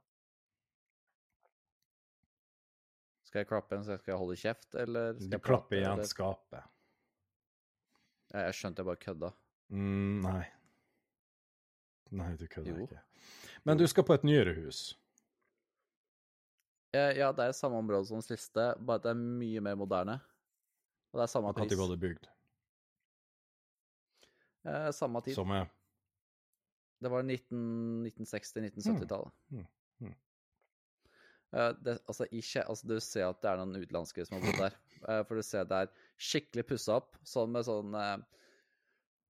[3.29, 5.93] Skal jeg klappe igjen, så skal jeg holde kjeft, eller skal jeg klapper prate, igjen
[5.99, 6.09] eller?
[6.09, 6.65] skapet.
[8.31, 9.29] Ja, jeg skjønte jeg bare kødda.
[9.71, 10.41] Mm, nei.
[12.11, 12.87] Nei, du kødder Jo.
[12.89, 12.99] ikke.
[13.67, 14.81] Men du skal på et nyere hus.
[16.97, 20.17] Eh, Ja, det er samme område som siste, bare at det er mye mer moderne.
[21.13, 21.71] Og det er samme pris.
[21.71, 22.27] Når var det bygd?
[24.67, 25.35] Eh, samme tid.
[25.35, 25.65] Som er
[27.01, 29.31] Det var 1960-1970-tallet.
[29.49, 29.65] Mm,
[30.05, 30.15] mm.
[31.51, 32.25] Eh, det, altså,
[32.65, 34.73] altså, du ser at det er noen utenlandske som har bodd der.
[35.01, 35.89] Eh, for du ser det er
[36.21, 38.21] skikkelig pussa opp, sånn med sånn eh,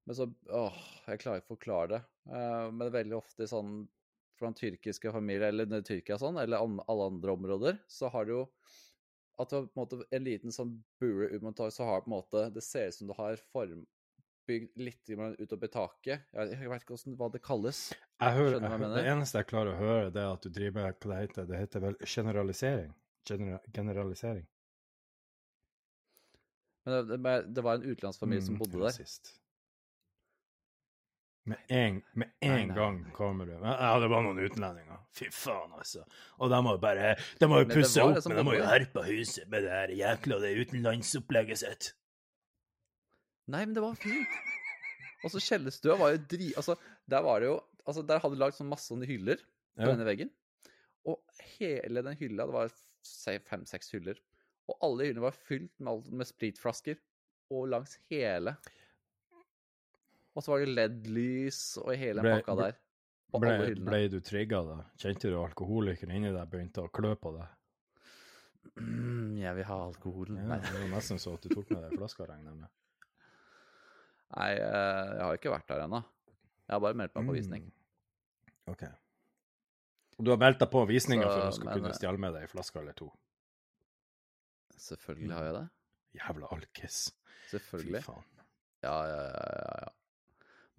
[0.04, 0.76] med så, Åh,
[1.08, 2.02] jeg klarer ikke å forklare det.
[2.28, 3.88] Eh, men veldig ofte sånn
[4.36, 8.44] fra tyrkiske familie, eller Tyrkia sånn, eller an, alle andre områder, så har du jo
[9.40, 12.04] at du har på en måte en liten sånn bure ut mot taket, så har
[12.04, 13.86] på en måte Det ser ut som du har form,
[14.48, 16.24] bygd litt utover taket.
[16.34, 17.82] Jeg, vet ikke hvordan, hva det kalles.
[18.22, 20.78] jeg hører, jeg hører, Det eneste jeg klarer å høre, det er at du driver
[20.80, 21.46] med hva det heter.
[21.52, 22.92] Det heter vel generalisering?
[23.30, 24.48] Genera generalisering.
[26.86, 28.96] Men det, det, det var en utenlandsfamilie som Mm, bodde der.
[28.96, 29.36] Sist.
[31.46, 32.76] Med en, med en nei.
[32.76, 35.00] gang kommer du Ja, det var noen utenlendinger.
[35.18, 36.04] Fy faen, altså.
[36.38, 39.02] Og de må jo bare De må jo pusse opp, men de må jo herpe
[39.08, 41.90] huset med det her jækla det utenlandsopplegget sitt.
[43.52, 44.36] Nei, men det var fint.
[45.26, 46.50] Og så kjellerstua var jo dri...
[46.58, 46.76] Altså,
[47.12, 49.88] der var det jo Altså, der hadde de lagd sånn masse sånne hyller på Ja.
[49.90, 50.30] denne veggen.
[51.10, 51.18] Og
[51.58, 52.74] hele den hylla, det var
[53.50, 54.20] fem-seks hyller,
[54.70, 57.00] og alle hyllene var fylt med, alt, med spritflasker.
[57.52, 58.54] Og langs hele.
[60.38, 62.78] Og så var det LED-lys og hele Ble- pakka der.
[63.34, 63.90] På Ble, alle hyllene.
[63.90, 64.78] ble du trigga da?
[65.02, 67.50] Kjente du alkoholikeren inni deg begynte å klø på deg?
[68.78, 70.38] Mm, jeg vil ha alkoholen.
[70.38, 72.70] Ja, det var nesten så at du tok med deg flaska, regner jeg med.
[74.32, 76.02] Nei, eh, jeg har ikke vært der ennå.
[76.68, 77.66] Jeg har bare meldt meg på visning.
[77.68, 78.74] Mm.
[78.74, 78.84] OK.
[80.20, 82.36] Og du har meldt deg på visninga for å skulle men, kunne eh, stjele med
[82.38, 83.10] deg ei flaske eller to?
[84.82, 85.66] Selvfølgelig har jeg det.
[86.20, 87.00] Jævla alkis.
[87.52, 87.60] Fy
[88.04, 88.24] faen.
[88.82, 89.90] Ja, ja, ja, ja.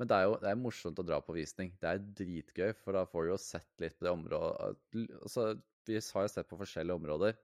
[0.00, 1.74] Men det er jo det er morsomt å dra på visning.
[1.78, 4.78] Det er dritgøy, for da får du jo sett litt på det området.
[5.20, 5.44] Altså,
[5.86, 7.36] vi har jo sett på forskjellige områder,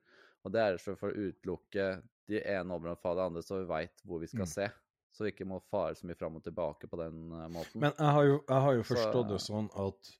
[0.42, 1.88] og det er for å utelukke
[2.28, 4.52] de ene områdene fra det andre, så vi veit hvor vi skal Mm.
[4.54, 4.68] se.
[5.12, 7.80] Så vi ikke må fare så mye fram og tilbake på den eh, måten.
[7.82, 10.12] Men jeg har jo, jeg har jo Så- forstått det sånn at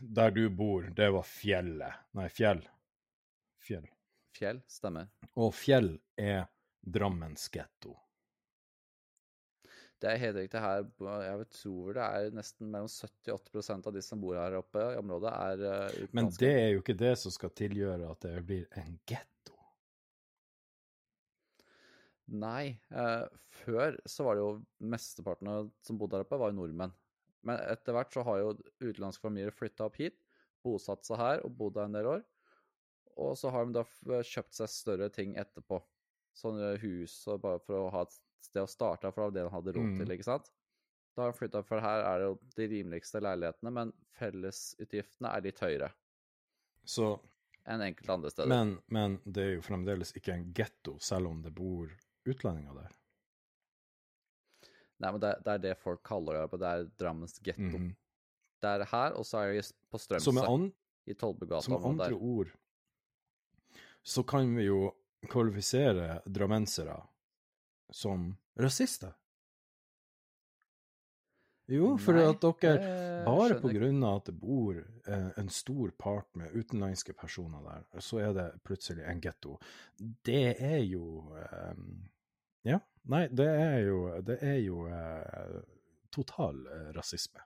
[0.00, 1.94] der du bor, det var fjellet.
[2.14, 2.62] Nei, fjell.
[3.62, 3.86] Fjell.
[4.32, 5.08] Fjell, stemmer.
[5.36, 6.46] Og fjell er
[6.82, 7.96] Drammens getto.
[10.02, 10.80] Det er helt riktig her.
[11.22, 15.30] Jeg tror det er nesten mellom 70-80% av de som bor her oppe i området,
[15.30, 18.96] er eh, Men det er jo ikke det som skal tilgjøre at det blir en
[19.06, 19.28] getto.
[22.32, 22.78] Nei.
[22.90, 23.24] Eh,
[23.62, 24.52] før så var det jo
[24.92, 26.94] mesteparten som bodde der oppe, var jo nordmenn.
[27.44, 30.20] Men etter hvert så har jo utenlandske familier flytta opp hit,
[30.64, 32.22] bosatt seg her og bodd her en del år.
[33.20, 35.82] Og så har de da kjøpt seg større ting etterpå.
[36.38, 39.42] Sånne hus og bare for å ha et sted å starte, for det var det
[39.42, 39.98] de hadde råd Mm.
[40.00, 40.48] til, ikke sant?
[41.14, 45.42] Da har de flytta, for her er det jo de rimeligste leilighetene, men fellesutgiftene er
[45.44, 45.90] litt høyere
[46.88, 47.20] Så,
[47.66, 48.48] enn enkelte andre steder.
[48.48, 51.92] men, men det er jo fremdeles ikke en getto, selv om det bor
[52.28, 52.92] utlendinger der.
[55.02, 56.60] Nei, men det, det er det folk kaller det.
[56.62, 57.62] Det er Drammens getto.
[57.66, 57.92] Mhm.
[58.62, 60.70] Det er her, og så er det på Strømsø,
[61.10, 61.64] i Tollbugata.
[61.66, 62.20] Som med andre der.
[62.22, 62.52] ord
[64.02, 64.92] så kan vi jo
[65.30, 66.98] kvalifisere drammensere
[67.90, 69.12] som rasister.
[71.72, 73.90] Jo, for Nei, at dere Bare pga.
[74.16, 79.04] at det bor eh, en stor part med utenlandske personer der, så er det plutselig
[79.08, 79.58] en getto.
[79.98, 81.74] Det er jo eh,
[82.68, 82.80] Ja.
[83.10, 85.56] Nei, det er jo, det er jo eh,
[86.14, 87.40] total eh, rasisme.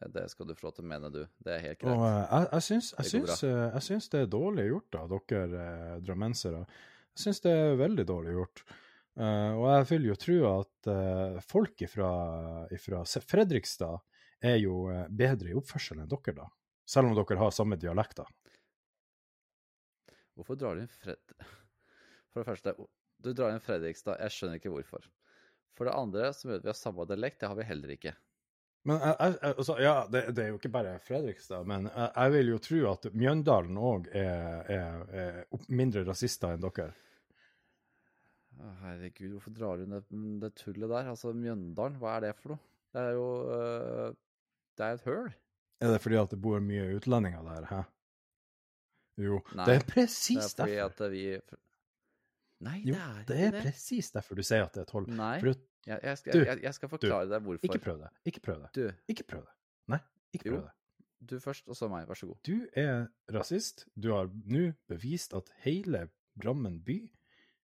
[0.00, 1.24] Ja, Det skal du få lov til å mene, du.
[1.42, 2.04] Det er helt Og greit.
[2.06, 5.64] eh, jeg, jeg, syns, jeg, syns, jeg syns det er dårlig gjort av dere
[6.06, 6.62] drammensere.
[7.16, 8.62] Jeg syns det er veldig dårlig gjort.
[9.20, 12.10] Eh, og jeg vil jo tro at uh, folk fra
[13.04, 13.98] Fredrikstad
[14.40, 16.46] er jo eh, bedre i oppførsel enn dere, da.
[16.88, 18.28] Selv om dere har samme dialekter.
[20.38, 21.20] Hvorfor drar du inn Fred...
[22.30, 22.72] For det første,
[23.20, 24.20] du drar inn Fredrikstad.
[24.22, 25.04] Jeg skjønner ikke hvorfor.
[25.76, 27.40] For det andre, så vet vi har samme dialekt.
[27.42, 28.14] Det har vi heller ikke.
[28.88, 32.34] Men jeg, jeg- altså, ja, det, det er jo ikke bare Fredrikstad, men jeg, jeg
[32.38, 36.88] vil jo tro at Mjøndalen òg er, er, er mindre rasister enn dere.
[38.80, 41.08] Herregud, hvorfor drar du ned det, det tullet der?
[41.12, 42.60] Altså, Mjøndalen, hva er det for noe?
[42.90, 44.10] Det er jo uh,
[44.76, 45.30] Det er et høl.
[45.80, 47.80] Er det fordi at det bor mye utlendinger der, hæ?
[49.20, 51.04] Jo, Nei, det er Det presis er fordi derfor.
[51.04, 51.24] at vi
[52.60, 53.62] Nei, Jo, det er det ikke er det.
[53.64, 55.06] presis derfor du sier at det er et hull.
[55.16, 55.36] Nei,
[55.86, 57.64] jeg, jeg, skal, Du, jeg, jeg skal forklare deg hvorfor.
[57.70, 58.10] ikke prøv det.
[58.28, 58.70] Ikke prøv det.
[58.76, 59.54] Du, Ikke prøv det.
[59.94, 59.98] Nei,
[60.36, 60.58] ikke Jo.
[60.58, 60.74] prøv det.
[61.30, 62.08] du først, og så meg.
[62.08, 62.36] Vær så god.
[62.46, 63.86] Du er rasist.
[63.96, 66.08] Du har nå bevist at hele
[66.40, 66.98] Drammen by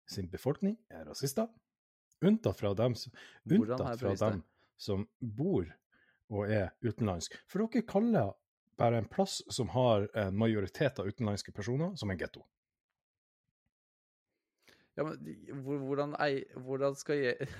[0.07, 1.47] sin befolkning er rasister.
[2.25, 2.95] Unntatt fra dem,
[3.53, 4.41] unntatt fra dem
[4.77, 5.67] som bor
[6.33, 7.37] og er utenlandsk.
[7.49, 8.33] For dere kaller
[8.77, 12.43] bare en plass som har en majoritet av utenlandske personer, som en getto.
[14.97, 16.15] Ja, men hvordan,
[16.65, 17.49] hvordan skal jeg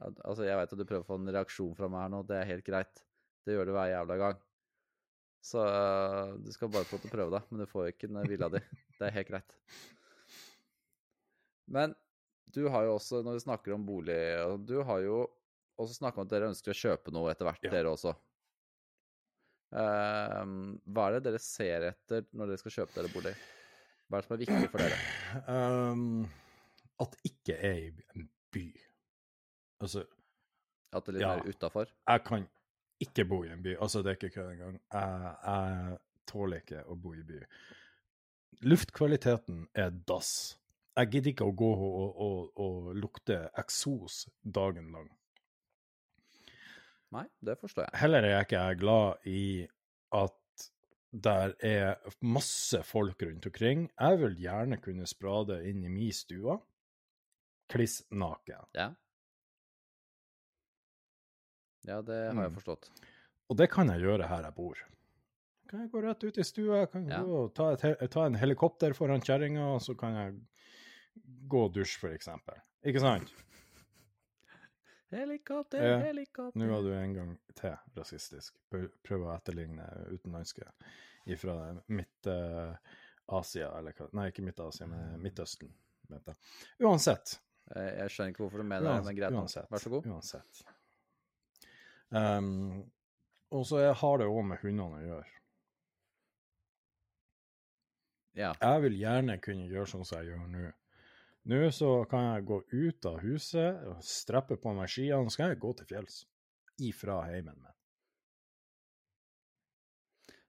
[0.00, 2.22] Altså, altså jeg veit at du prøver å få en reaksjon fra meg her nå.
[2.24, 3.02] Det er helt greit.
[3.44, 4.38] Det gjør du hver jævla gang.
[5.44, 5.64] Så
[6.40, 8.62] du skal bare få til å prøve deg, men du får ikke den villa di.
[8.96, 9.56] Det er helt greit.
[11.70, 11.94] Men
[12.50, 14.16] du har jo også, når vi snakker om bolig
[14.66, 15.20] Du har jo
[15.78, 17.70] også snakka om at dere ønsker å kjøpe noe etter hvert, Ja.
[17.76, 18.12] dere også.
[19.70, 23.34] Ehm, hva er det dere ser etter når dere skal kjøpe dere bolig?
[24.10, 24.98] Hva er det som er viktig for dere?
[25.46, 26.24] Um,
[27.04, 28.64] at det ikke er i en by.
[29.80, 30.02] Altså,
[30.92, 31.36] At det er litt Ja.
[31.38, 31.86] mer utafor?
[32.10, 32.48] jeg kan
[33.00, 33.76] ikke bo i en by.
[33.80, 34.80] Altså, det er ikke kødd engang.
[34.92, 37.38] Jeg, jeg tåler ikke å bo i by.
[38.66, 40.58] Luftkvaliteten er dass.
[40.98, 45.08] Jeg gidder ikke å gå og, og, og, lukte eksos dagen lang.
[47.14, 47.98] Nei, det forstår jeg.
[48.02, 49.42] Heller er jeg ikke glad i
[50.14, 50.36] at
[51.10, 53.88] der er masse folk rundt omkring.
[53.98, 56.58] Jeg vil gjerne kunne sprade inn i min stue,
[57.70, 58.66] kliss naken.
[58.78, 58.90] Ja.
[61.88, 62.54] Ja, det har jeg Mm.
[62.60, 62.90] forstått.
[63.48, 64.76] Og det kan jeg gjøre her jeg bor.
[65.70, 67.22] Kan jeg gå rett ut i stua, kan Ja.
[67.22, 70.40] gå og ta, ta en helikopter foran kjerringa, og så kan jeg
[71.50, 72.60] gå og dusje, for eksempel.
[72.86, 73.32] Ikke sant?
[75.10, 76.58] Helikopter, Ja, helikopter.
[76.60, 78.54] Nå var du en gang til rasistisk.
[78.70, 80.68] Prøv å etterligne utenlandske
[81.40, 81.56] fra
[81.90, 85.72] Midt-Asia, eller hva Nei, ikke Midt-Asia, men Midtøsten.
[86.10, 86.34] Mente.
[86.82, 87.40] Uansett.
[87.70, 89.34] Jeg, jeg skjønner ikke hvorfor du mener det, men greit.
[89.34, 89.68] Uansett.
[89.70, 90.06] Vær så god.
[90.10, 90.62] Uansett.
[92.10, 92.80] Um,
[93.54, 95.36] og så har det òg med hundene å gjøre.
[98.38, 98.52] Ja.
[98.54, 100.68] Jeg vil gjerne kunne gjøre sånn som jeg gjør nå.
[101.50, 105.62] Nå så kan jeg gå ut av huset, streppe på meg skiene, så kan jeg
[105.64, 106.22] gå til fjells.
[106.80, 107.76] Ifra heimen min.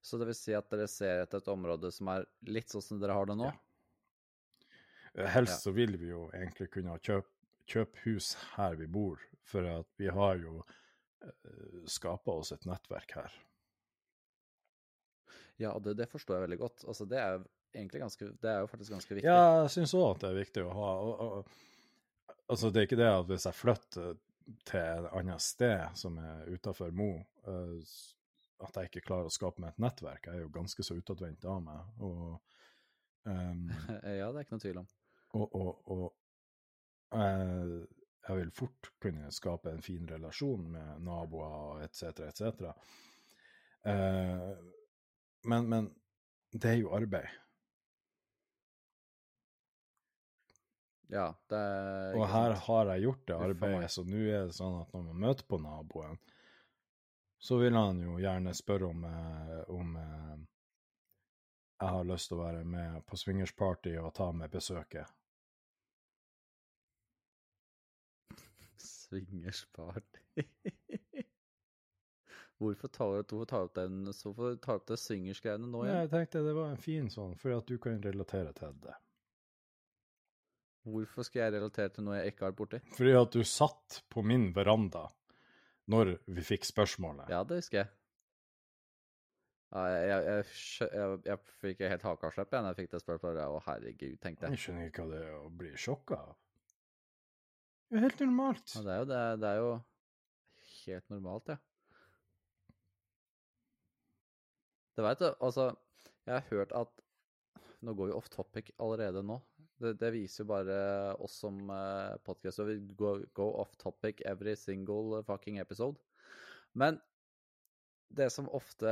[0.02, 3.02] Så det vil si at dere ser etter et område som er litt sånn som
[3.02, 3.50] dere har det nå?
[3.50, 5.28] Ja.
[5.36, 7.30] Helst så vil vi jo egentlig kunne kjøpe
[7.72, 13.16] kjøpe hus her vi bor, for at vi har jo uh, skapa oss et nettverk
[13.20, 13.40] her.
[15.62, 16.86] Ja, og det, det forstår jeg veldig godt.
[16.90, 19.28] Altså, det er egentlig ganske Det er jo faktisk ganske viktig.
[19.28, 20.90] Ja, jeg syns òg at det er viktig å ha.
[21.06, 24.18] Og, og, altså, det er ikke det at hvis jeg flytter
[24.68, 27.12] til et annet sted som er utafor Mo,
[27.48, 27.94] eh,
[28.62, 30.28] at jeg ikke klarer å skape meg et nettverk.
[30.28, 31.94] Jeg er jo ganske så utadvendt av meg.
[32.06, 32.58] Og,
[33.26, 33.64] um,
[34.20, 34.92] ja, det er ikke noe tvil om.
[35.38, 36.06] og, og, og
[37.12, 37.88] jeg,
[38.28, 42.70] jeg vil fort kunne skape en fin relasjon med naboer etc., etc.
[43.82, 44.54] Uh,
[45.50, 45.90] men, men
[46.54, 47.32] det er jo arbeid.
[51.12, 51.62] Ja, det
[52.16, 52.64] Og her sant.
[52.70, 55.58] har jeg gjort det arbeidet, så nå er det sånn at når man møter på
[55.60, 56.20] naboen,
[57.42, 60.38] så vil han jo gjerne spørre om, eh, om eh,
[61.82, 65.10] jeg har lyst til å være med på swingersparty og ta med besøket.
[68.78, 70.22] Swingersparty.
[72.62, 76.02] Hvorfor tar du opp den Hvorfor tar du opp det swingersgreiene nå Ja, igjen?
[76.06, 78.94] jeg tenkte det var en fin sånn, for at du kan relatere til det.
[80.82, 82.80] Hvorfor skal jeg relatere til noe jeg ikke har vært borti?
[82.98, 85.06] Fordi at du satt på min veranda
[85.92, 87.30] når vi fikk spørsmålet.
[87.30, 87.92] Ja, det husker jeg.
[89.72, 90.46] Jeg, jeg,
[90.84, 93.44] jeg, jeg, fikk helt hakaslepp da jeg fikk det spørsmålet.
[93.46, 94.58] Å, herregud, tenkte jeg.
[94.58, 96.34] Jeg skjønner ikke hva det er å bli sjokka av.
[97.92, 98.74] Det er helt normalt.
[98.76, 99.22] Ja, det er jo det.
[99.44, 99.72] Det er jo
[100.82, 101.58] helt normalt, ja.
[104.92, 105.70] Det veit du, altså
[106.28, 107.00] Jeg har hørt at
[107.82, 109.40] Nå går vi off topic allerede nå.
[109.82, 110.78] Det, det viser bare
[111.24, 115.98] oss som uh, podkast, og vi go, go off topic every single fucking episode.
[116.78, 117.00] Men
[118.12, 118.92] det som ofte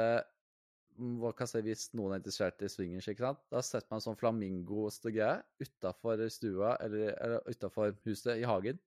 [0.98, 3.42] mm, hva kan jeg si, Hvis noen er interessert i swingers, ikke sant?
[3.52, 8.80] da setter man en sånn flamingo-greie utafor stua eller, eller utafor huset i hagen.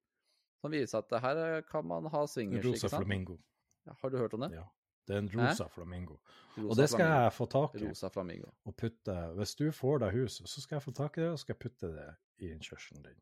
[0.63, 2.63] Som viser at her eh, kan man ha swingers.
[2.65, 3.03] Rosa ikke sant?
[3.03, 3.39] flamingo.
[3.89, 4.53] Ja, har du hørt om det?
[4.55, 4.69] Ja.
[5.07, 6.17] Det er en rosa flamingo.
[6.57, 7.23] Rosa Og det skal flamingo.
[7.25, 7.89] jeg få tak i.
[7.89, 8.51] Rosa flamingo.
[8.65, 11.39] Og putte Hvis du får deg hus, så skal jeg få tak i det, og
[11.39, 13.21] skal jeg putte det i innkjørselen din.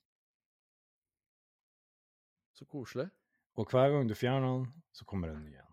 [2.53, 3.09] Så koselig.
[3.55, 5.67] Og hver gang du fjerner den, så kommer en ny en.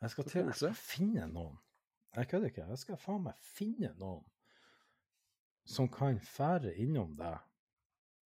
[0.00, 1.58] Jeg skal til jeg skal finne noen.
[2.16, 2.66] Jeg kødder ikke.
[2.68, 4.24] Jeg skal faen meg finne noen
[5.70, 7.38] som kan fære innom deg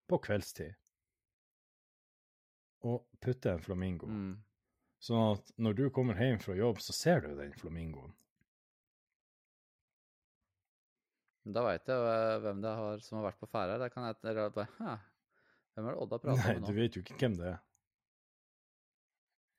[0.09, 0.73] på kveldstid
[2.85, 4.07] og putte en flamingo.
[4.07, 4.35] Mm.
[5.05, 8.15] Sånn at når du kommer hjem fra jobb, så ser du den flamingoen.
[11.45, 13.77] Da veit jeg hvem det har som har vært på ferde.
[13.83, 14.95] Da kan jeg bare Hæ,
[15.77, 17.59] hvem er det Odd har prata Nei, med du vet jo ikke hvem det er.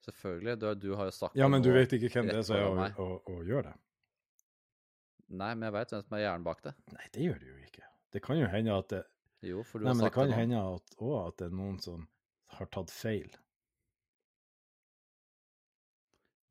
[0.08, 0.55] Selvfølgelig.
[0.62, 2.65] Du, du har jo sagt Ja, men du vet ikke hvem det er så er
[2.65, 3.75] å, å, å gjøre det.
[5.36, 6.73] Nei, men jeg veit hvem som er hjernen bak det.
[6.93, 7.88] Nei, det gjør det jo ikke.
[8.13, 9.03] Det kan jo hende at det,
[9.45, 10.41] Jo, for du nei, har sagt det Nei, men det nå.
[10.41, 12.05] hende at, også at det er noen som
[12.58, 13.29] har tatt feil.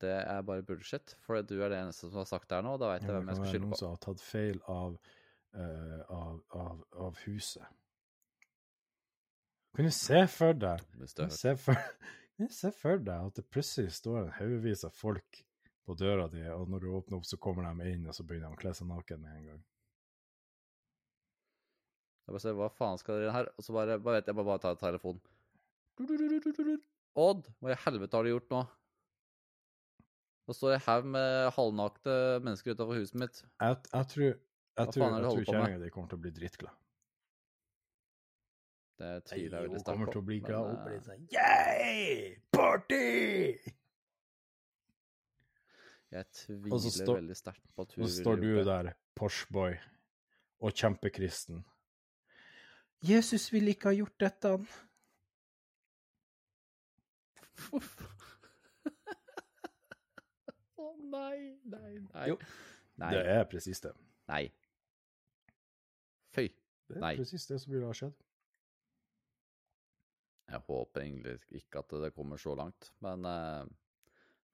[0.05, 2.75] Det er bare bullshit, for du er det eneste som har sagt det her nå,
[2.77, 4.99] og da veit jeg Ja, hvem jeg skal skylde noen som har tatt feil av,
[5.57, 7.81] uh, av, av, av huset.
[9.75, 11.81] Kan du se for deg Kan du se for,
[12.37, 15.40] kan du se for deg at det plutselig står en haugevis av folk
[15.85, 18.53] på døra di, og når du åpner opp, så kommer de inn, og så begynner
[18.53, 19.64] de å kle seg naken med en gang.
[22.25, 23.51] Jeg bare ser, hva faen skal dere her?
[23.59, 25.21] Og så bare, bare vet jeg bare, bare tar telefonen.
[27.21, 28.62] Odd, hva i helvete har du gjort nå?
[30.44, 33.38] Nå står jeg her med halvnakte mennesker utafor huset mitt.
[33.61, 36.33] Jeg, jeg tror, jeg tror, det jeg tror på kjerringa di kommer til å bli
[36.38, 36.80] drittglad.
[38.94, 40.68] Det tviler jeg hun veldig sterkt kommer til å bli glad.
[40.68, 42.37] Hun eh, blir sånn Yeah!
[42.54, 43.72] Party!
[46.14, 48.66] Jeg tviler stå, veldig sterkt på at hun Og så står du det.
[48.68, 49.78] der, Porsboy,
[50.62, 51.64] og kjempekristen.
[53.04, 54.52] Jesus ville ikke ha gjort dette.
[57.74, 57.80] Å
[61.11, 61.38] nei,
[61.71, 62.27] nei, nei.
[62.31, 62.37] Jo,
[63.03, 63.11] nei.
[63.14, 63.93] Det er presis det.
[64.31, 64.45] Nei.
[66.35, 66.49] Føy.
[66.88, 68.17] Det er presis det som ville ha skjedd.
[70.53, 73.64] Jeg håper egentlig ikke at det kommer så langt, men uh,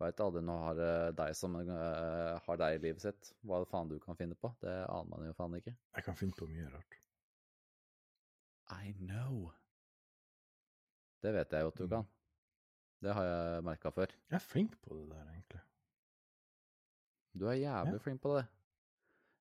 [0.01, 3.91] veit aldri nå har eh, deg som uh, har deg i livet sitt, hva faen
[3.91, 4.53] du kan finne på.
[4.63, 5.75] Det aner man jo faen ikke.
[5.99, 6.97] Jeg kan finne på mye rart.
[8.79, 9.51] I know.
[11.21, 11.91] Det vet jeg jo at du Mm.
[11.97, 12.07] kan.
[13.03, 14.15] Det har jeg merka før.
[14.31, 15.61] Jeg er flink på det der, egentlig.
[17.37, 17.99] Du er jævlig Ja.
[18.03, 18.47] flink på det.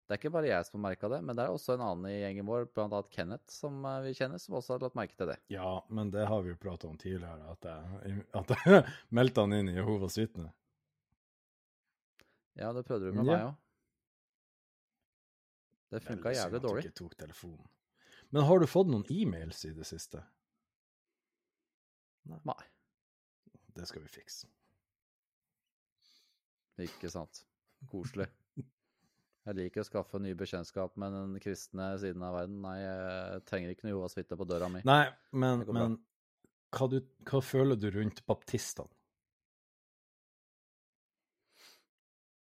[0.07, 2.05] Det er ikke bare jeg som har merka det, men det er også en annen
[2.09, 5.27] i gjengen vår, annet Kenneth, som eh, vi kjenner, som også har lagt merke til
[5.29, 5.37] det.
[5.53, 8.83] Ja, men det har vi jo prata om tidligere, at jeg, at jeg
[9.19, 10.51] meldte han inn i Jehovas vitne.
[12.57, 13.37] Ja, det prøvde du med Ja.
[13.37, 13.55] meg òg.
[15.89, 16.85] Det funka synd jævlig dårlig.
[16.85, 17.67] ikke tok telefonen.
[18.31, 20.23] Men har du fått noen e-mails i det siste?
[22.29, 22.63] Nei,
[23.73, 24.47] Det skal vi fikse.
[26.79, 27.45] ikke sant.
[27.87, 28.27] Koselig.
[29.47, 32.59] Jeg liker å skaffe ny bekjentskap med den kristne siden av verden.
[32.61, 34.83] Nei, jeg trenger ikke noe Jehovas vitne på døra mi.
[34.85, 35.95] Nei, men, men
[36.75, 38.91] hva, du, hva føler du rundt baptistene?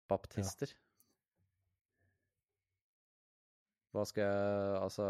[0.08, 0.70] Baptister.
[3.92, 5.06] Hva skal jeg Altså,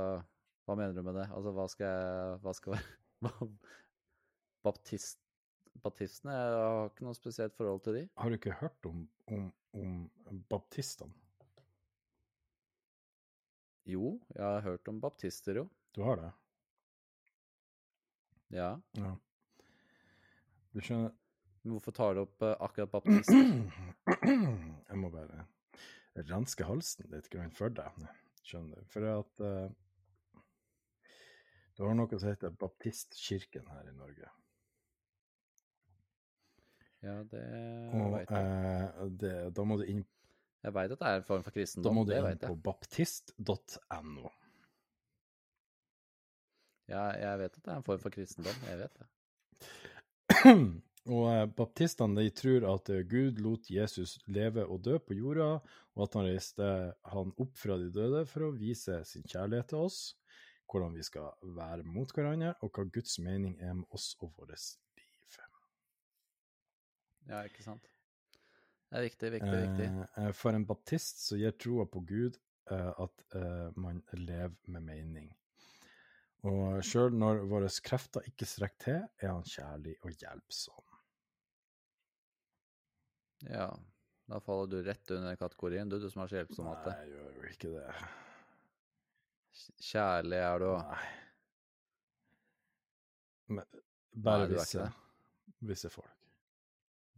[0.66, 1.28] hva mener du med det?
[1.34, 2.78] Altså, hva skal jeg Hva skal
[4.66, 5.20] Baptist...
[5.84, 6.34] Baptistene?
[6.34, 8.04] Jeg har ikke noe spesielt forhold til de.
[8.18, 9.48] Har du ikke hørt om, om,
[10.30, 11.14] om baptistene?
[13.88, 15.68] Jo, jeg har hørt om baptister, jo.
[15.96, 16.32] Du har det?
[18.52, 18.74] Ja.
[19.00, 19.14] Ja.
[20.72, 21.14] Du skjønner
[21.62, 23.48] Men hvorfor tar du opp eh, akkurat baptister?
[24.88, 25.46] Jeg må bare
[26.28, 28.04] renske halsen litt grann for deg,
[28.46, 28.86] skjønner du.
[28.92, 30.44] For at uh,
[31.76, 34.30] Du har noe som heter Baptistkirken her i Norge.
[37.02, 37.42] Ja, det
[37.94, 38.46] Og vet jeg.
[38.46, 40.02] eh, det, da må du inn,
[40.64, 44.32] Jeg veit at det er en form for da må du inn på baptist.no.
[46.88, 49.08] Ja, jeg vet at det er en form for kristendom, jeg vet det.
[51.08, 55.54] Og eh, baptistene de tror at eh, Gud lot Jesus leve og dø på jorda,
[55.96, 56.66] og at han reiste
[57.12, 60.00] han opp fra de døde for å vise sin kjærlighet til oss,
[60.68, 64.74] hvordan vi skal være mot hverandre, og hva Guds mening er med oss og vårt.
[67.28, 67.88] Ja, ikke sant?
[68.88, 69.88] Det er viktig, viktig, viktig.
[69.88, 72.38] Eh, eh, For en baptist så gir troa på Gud
[72.72, 75.28] eh, at eh, man lever med mening.
[76.48, 80.84] Og sjøl når våre krefter ikke strekker til, er han kjærlig og hjelpsom.
[83.48, 83.68] Ja,
[84.28, 86.94] da faller du rett under kategorien, du, du som er så hjelpsom at det.
[86.94, 87.86] Nei, jeg gjør jo ikke det.
[89.88, 90.80] Kjærlig er du òg.
[90.88, 91.08] Nei.
[93.48, 93.64] Men
[94.12, 94.88] bare Nei, du visse,
[95.70, 96.17] visse folk.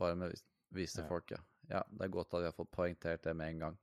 [0.00, 1.08] Bare med vis- vise Ja.
[1.08, 1.40] folk, ja.
[1.70, 3.78] Ja, det er godt at vi har fått poengtert det med en gang.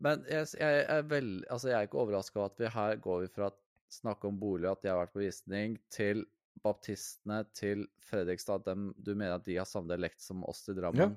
[0.00, 3.20] Men jeg, jeg er vel, altså jeg er ikke overraska over at vi her går
[3.24, 3.56] vi fra å
[3.90, 6.24] snakke om bolig, at de har vært på visning, til
[6.64, 8.64] baptistene, til Fredrikstad.
[8.66, 11.16] Dem, du mener at de har samme dialekt som oss i Drammen?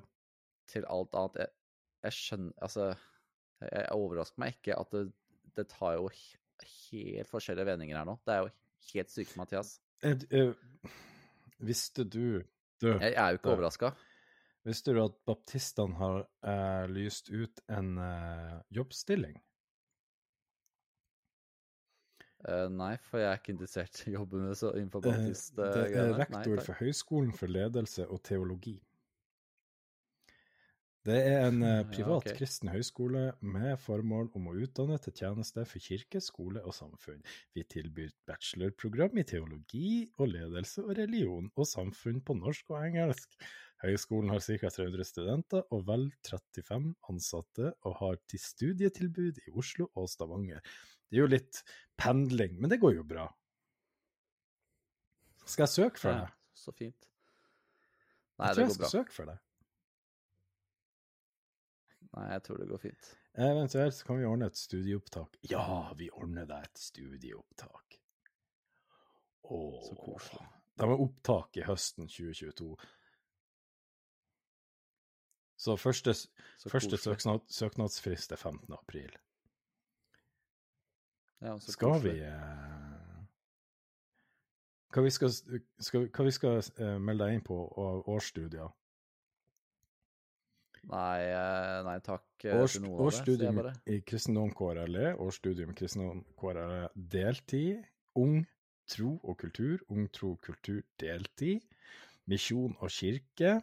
[0.70, 1.40] Til alt annet.
[1.44, 1.52] Jeg,
[2.06, 2.86] jeg skjønner Altså,
[3.64, 5.04] jeg, overrasker meg ikke at det,
[5.56, 8.18] det tar jo helt forskjellige vendinger her nå.
[8.26, 8.50] Det er jo
[8.92, 9.74] helt sykt, Mathias.
[10.04, 10.52] Eh,
[11.64, 12.42] Visste du
[12.82, 13.94] du, Jeg er jo ikke overraska.
[14.64, 19.36] Visste du at baptistene har uh, lyst ut en uh, jobbstilling?
[22.44, 25.54] Uh, nei, for jeg er ikke interessert i jobben med så innenfor baptist.
[25.56, 28.78] det er rektor for Høgskolen for ledelse og teologi.
[31.04, 32.36] Det er en privat Ja, privat ok.
[32.38, 37.20] kristen høyskole med formål om å utdanne til tjeneste for kirke, skole og samfunn.
[37.52, 43.36] Vi tilbyr bachelorprogram i teologi og ledelse og religion og samfunn på norsk og engelsk.
[43.84, 44.70] Høyskolen har ca.
[44.72, 50.64] 300 studenter og vel 35 ansatte, og har til studietilbud i Oslo og Stavanger.
[51.10, 51.60] Det er jo litt
[52.00, 53.28] pendling, men det går jo bra.
[55.44, 56.32] Skal jeg søke for Ja, deg?
[56.56, 57.10] så fint.
[58.40, 58.94] Nei, Jeg det tror jeg skal bra.
[58.96, 59.43] søke for deg.
[62.14, 63.06] Nei, jeg tror det går fint.
[63.34, 65.38] Eventuelt så kan vi ordne et studieopptak.
[65.50, 65.64] Ja,
[65.98, 67.98] vi ordner deg et studieopptak.
[69.50, 70.46] Åh, Så koselig.
[70.74, 72.76] Det var opptak i høsten 2022.
[75.64, 78.72] Så første, Så første søknad, søknadsfrist er 15.
[78.74, 79.12] april.
[81.40, 82.94] Ja, så Skal vi eh,
[84.94, 85.30] hva vi skal,
[85.78, 88.70] skal, hva vi skal eh, melde deg inn på av årsstudier?
[90.90, 93.50] Nei, eh, nei takk eh, Års, til noen av det.
[93.56, 93.72] bare.
[93.88, 97.84] i kristendom KRLE, årsstudium i kristendom KRLE deltid,
[98.20, 98.42] ung
[98.90, 101.64] tro og kultur, ung tro og kultur deltid,
[102.28, 103.60] misjon og kirke,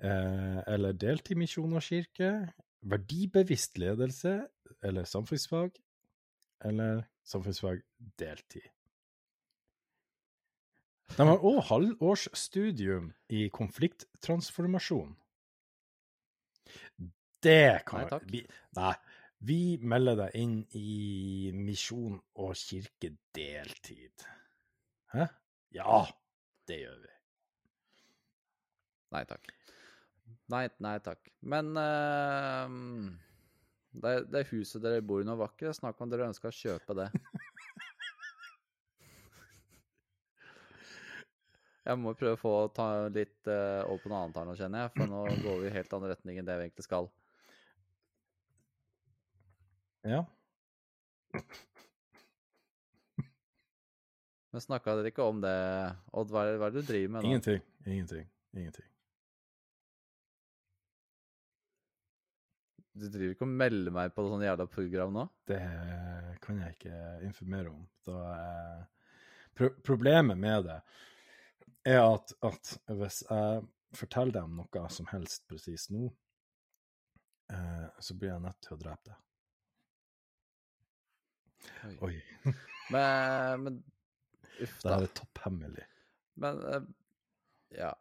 [0.00, 2.30] eh, eller deltid misjon og kirke,
[2.84, 4.38] verdibevisst ledelse,
[4.84, 5.76] eller samfunnsfag,
[6.64, 7.82] eller samfunnsfag
[8.20, 8.64] deltid.
[11.14, 15.12] De har òg halvårsstudium i konflikttransformasjon.
[17.44, 18.28] Det kan Nei, takk.
[18.32, 18.40] Vi,
[18.78, 18.92] nei,
[19.44, 24.24] vi melder deg inn i misjon og kirke deltid.
[25.12, 25.26] Hæ?
[25.76, 25.98] Ja,
[26.68, 27.12] det gjør vi.
[29.14, 29.52] Nei takk.
[30.50, 31.28] Nei, nei takk.
[31.52, 32.66] Men uh,
[33.94, 36.96] det, det huset dere bor i nå, var ikke snakk om dere ønska å kjøpe
[36.98, 37.10] det.
[41.84, 44.86] Jeg må prøve å få ta litt uh, over på noe annet her nå, kjenner
[44.86, 44.92] jeg.
[44.94, 47.10] For nå går vi i helt annen retning enn det vi egentlig skal.
[50.08, 50.22] Ja.
[54.54, 55.54] Men snakka dere ikke om det,
[56.14, 56.32] Odd?
[56.32, 57.30] Hva er det hva er det du driver med nå?
[57.32, 57.62] Ingenting.
[57.84, 58.26] Ingenting.
[58.54, 58.90] Ingenting.
[62.94, 65.24] Du driver ikke og melder meg på sånn jævla program nå?
[65.50, 65.60] Det
[66.44, 67.82] kan jeg ikke informere om.
[68.06, 68.84] Da, eh,
[69.58, 70.78] pro problemet med det
[71.84, 73.64] er at, at hvis jeg
[73.94, 76.08] forteller dem noe som helst presis nå,
[77.52, 79.20] eh, så blir jeg nødt til å drepe deg.
[82.04, 82.16] Oi.
[82.92, 83.76] Men, men
[84.60, 84.98] Uff, da.
[84.98, 85.84] Det er topphemmelig.
[86.40, 86.82] Men eh,
[87.80, 87.92] ja.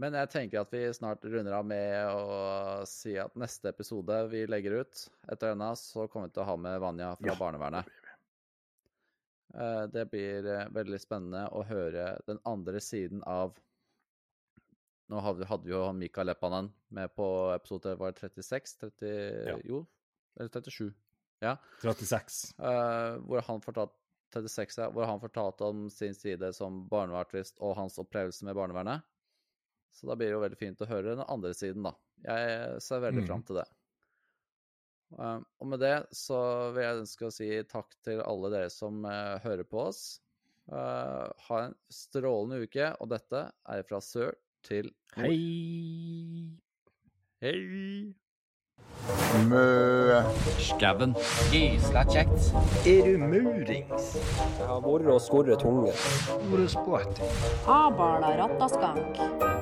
[0.00, 4.42] Men jeg tenker at vi snart runder av med å si at neste episode vi
[4.50, 7.92] legger ut etter denne, så kommer vi til å ha med Vanja fra Ja, barnevernet.
[9.54, 13.56] Eh, Det blir eh, veldig spennende å høre den andre siden av
[15.12, 18.78] Nå hadde vi, jo Mika Mikael Leppanen med på episode var det 36?
[18.80, 19.10] 30,
[19.50, 19.58] Ja.
[19.68, 19.82] Jo,
[20.38, 20.94] eller 37.
[21.44, 21.58] Ja.
[21.82, 22.54] 36.
[22.58, 24.00] Eh, hvor han fortalte
[24.32, 29.04] 36, ja, hvor han fortalte om sin side som barnevernsartist og hans opplevelse med barnevernet.
[29.92, 31.92] Så da blir det jo veldig fint å høre den andre siden, da.
[32.24, 33.28] Jeg ser veldig mm.
[33.28, 33.68] fram til det.
[35.18, 36.40] Eh, og med det så
[36.74, 40.02] vil jeg ønske å si takk til alle dere som eh, hører på oss.
[40.72, 44.34] Eh, ha en strålende uke, og dette er fra sør
[44.64, 45.24] til nord.
[45.28, 46.52] Hei!
[47.44, 48.14] Hei!
[49.50, 50.22] Mø.
[50.62, 51.14] Skauen.
[51.52, 52.48] Gysla kjekt.
[52.88, 54.14] Er du murings?
[54.16, 55.92] Jeg har vært og skorret tunge.
[56.38, 57.20] Ordet sport.
[57.68, 59.53] Abala rattaskank.